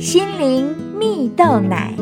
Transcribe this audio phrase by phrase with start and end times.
[0.00, 1.94] 心灵蜜豆奶。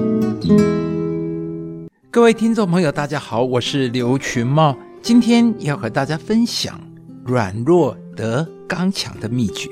[2.12, 6.80] 各位听众朋友，大家好，我是刘群茂，今天要和大家分享
[7.24, 9.68] 软弱得刚强的秘诀。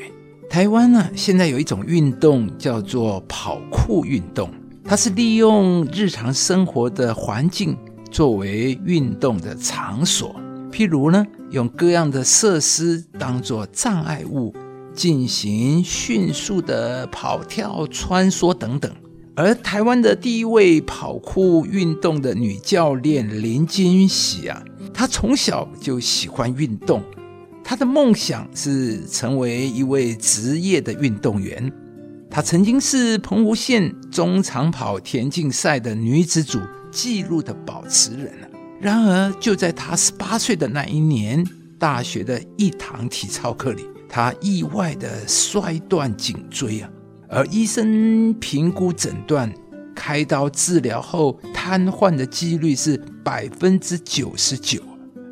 [0.51, 4.51] 台湾呢，现在有一种运动叫做跑酷运动，
[4.85, 7.79] 它是利用日常生活的环境
[8.11, 10.35] 作为运动的场所，
[10.73, 14.53] 譬如呢，用各样的设施当做障碍物。
[14.97, 18.91] 进行迅速的跑跳、穿梭等等。
[19.37, 24.65] 而台湾的第一位跑酷运动的女教练林金喜啊，
[24.95, 27.03] 她从小就喜欢运动，
[27.63, 31.71] 她的梦想是成为一位职业的运动员。
[32.31, 36.59] 她曾经是澎湖县中长跑田径赛的女子组
[36.91, 38.33] 纪录的保持人
[38.81, 41.47] 然而，就在她十八岁的那一年，
[41.79, 43.85] 大学的一堂体操课里。
[44.09, 46.91] 他意外的摔断颈椎啊，
[47.29, 49.53] 而医生评估诊断，
[49.95, 54.81] 开刀治疗后瘫痪的几率是百分之九十九。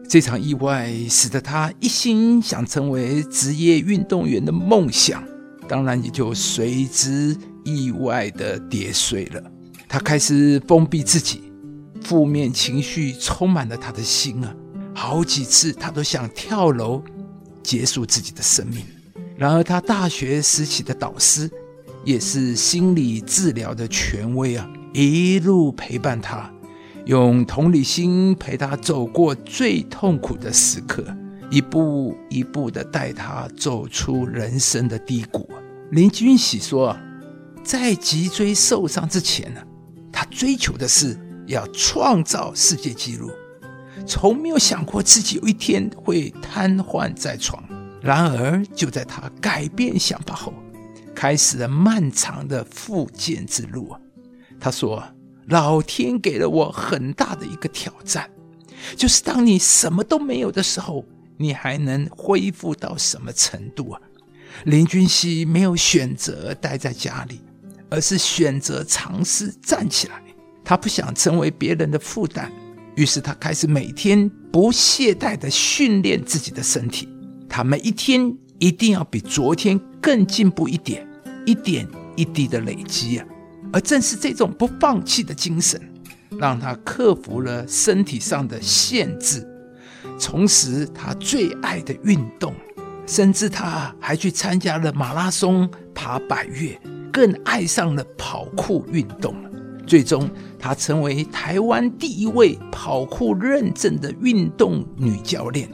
[0.09, 5.25] 这场意外使得他一心想成为职业运动员的梦想，
[5.67, 9.43] 当然也就随之意外的跌碎了。
[9.89, 11.53] 他开始封闭自己，
[12.03, 14.55] 负面情绪充满了他的心啊，
[14.95, 17.03] 好几次他都想跳楼。
[17.65, 18.85] 结束自己的生命。
[19.37, 21.51] 然而，他大学时期的导师，
[22.05, 26.49] 也是心理治疗的权威啊，一路陪伴他，
[27.07, 31.05] 用同理心陪他走过最痛苦的时刻，
[31.51, 35.51] 一步一步的带他走出人生的低谷。
[35.91, 36.97] 林君喜说，
[37.65, 39.61] 在脊椎受伤之前呢，
[40.13, 43.31] 他追求的是要创造世界纪录。
[44.07, 47.63] 从没有想过自己有一天会瘫痪在床。
[48.01, 50.53] 然而，就在他改变想法后，
[51.15, 53.99] 开始了漫长的复健之路啊。
[54.61, 55.03] 他说
[55.49, 58.29] ：“老天给了我很大的一个挑战，
[58.95, 61.03] 就是当你什么都没有的时候，
[61.39, 64.01] 你还能恢复到什么程度啊？”
[64.65, 67.41] 林君熙没有选择待在家里，
[67.89, 70.23] 而是选择尝试站起来。
[70.63, 72.53] 他不想成为别人的负担。
[72.97, 77.09] 于是他开始每天不懈怠的训练自己的身体，
[77.49, 81.07] 他每一天一定要比昨天更进步一点，
[81.45, 83.27] 一点一滴的累积啊！
[83.73, 85.81] 而正是这种不放弃的精神，
[86.39, 89.45] 让他克服了身体上的限制，
[90.19, 92.55] 重拾他最爱的运动，
[93.07, 96.81] 甚至他还去参加了马拉松、爬百越，
[97.13, 99.35] 更爱上了跑酷运动。
[99.87, 100.29] 最终，
[100.59, 105.69] 她成为台湾第一位跑酷认证的运动女教练，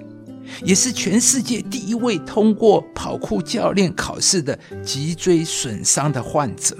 [0.65, 6.77] 也是全世界第一位通过跑酷教练考试的脊椎损伤的患者。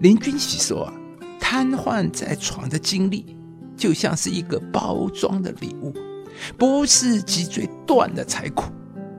[0.00, 0.92] 林君喜说：“啊，
[1.40, 3.36] 瘫痪在床的经历，
[3.76, 5.94] 就像是一个包装的礼物，
[6.58, 8.64] 不是脊椎断了才苦。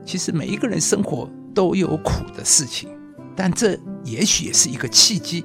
[0.04, 2.88] 其实每一个人生活都有苦的事情，
[3.34, 5.44] 但这也许也是一个契机。”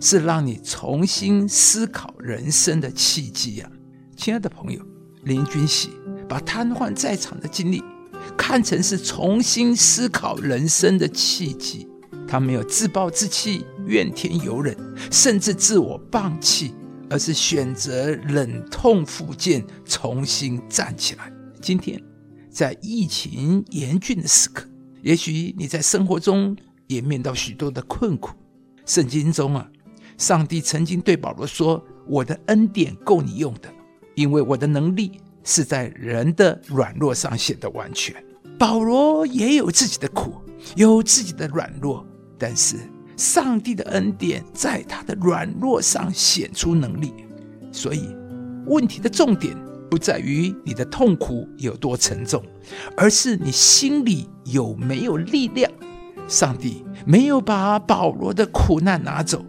[0.00, 3.70] 是让你重新思考人生的契机呀，
[4.16, 4.80] 亲爱的朋友，
[5.24, 5.90] 林君喜
[6.28, 7.82] 把瘫痪在场的经历
[8.36, 11.88] 看成是重新思考人生的契机。
[12.28, 14.76] 他没有自暴自弃、怨天尤人，
[15.12, 16.74] 甚至自我放弃，
[17.08, 21.32] 而是选择忍痛复健，重新站起来。
[21.62, 22.02] 今天，
[22.50, 24.66] 在疫情严峻的时刻，
[25.02, 26.56] 也许你在生活中
[26.88, 28.34] 也面到许多的困苦。
[28.84, 29.68] 圣经中啊。
[30.16, 33.68] 上帝曾经对保罗说：“我的恩典够你用的，
[34.14, 38.14] 因为我的能力是在人的软弱上显得完全。”
[38.58, 40.32] 保罗也有自己的苦，
[40.74, 42.06] 有自己的软弱，
[42.38, 42.76] 但是
[43.16, 47.12] 上帝的恩典在他的软弱上显出能力。
[47.70, 48.08] 所以，
[48.64, 49.54] 问题的重点
[49.90, 52.42] 不在于你的痛苦有多沉重，
[52.96, 55.70] 而是你心里有没有力量。
[56.26, 59.44] 上帝没有把保罗的苦难拿走。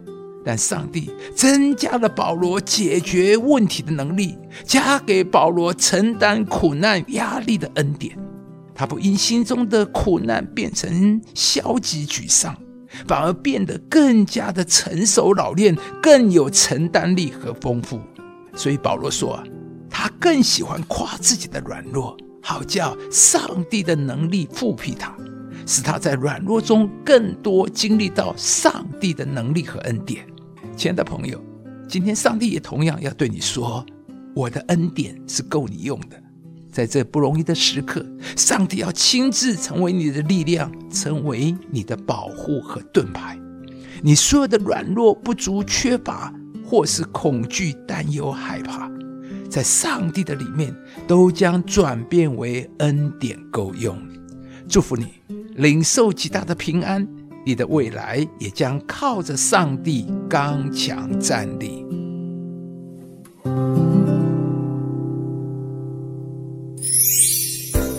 [0.48, 4.34] 但上帝增加了保罗解决问题的能力，
[4.64, 8.16] 加给保罗承担苦难压力的恩典。
[8.74, 12.56] 他不因心中的苦难变成消极沮丧，
[13.06, 18.00] 反而变得更加的成熟老练，更有承担力和丰富。
[18.56, 19.44] 所以保罗说，
[19.90, 25.14] 他更喜欢夸自己的软弱，好叫上帝的能力复辟他，
[25.66, 30.26] 使他在软弱中更多经历到上帝的能力和恩典。
[30.78, 31.42] 亲爱的朋友，
[31.88, 33.84] 今天上帝也同样要对你说
[34.32, 36.16] ：“我的恩典是够你用的。”
[36.70, 43.36] 在这不容易的时刻，上帝要亲自成为你的力量，成为你的保护和盾牌。
[44.02, 46.32] 你所有的软弱、不足、缺乏，
[46.64, 48.88] 或是恐惧、担忧、害怕，
[49.50, 50.72] 在上帝的里面，
[51.08, 53.98] 都将转变为恩典够用。
[54.68, 55.06] 祝福你，
[55.56, 57.04] 领受极大的平安，
[57.48, 61.82] 你的未来也将靠着上帝刚强站立。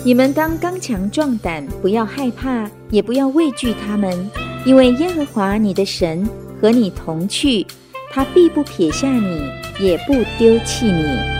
[0.04, 4.30] 你们当刚强壮胆，不要害怕，也不要畏惧他们，
[4.64, 6.24] 因为耶和华你的神
[6.60, 7.66] 和你同去，
[8.12, 9.40] 他必不撇下你，
[9.84, 11.39] 也不丢弃你。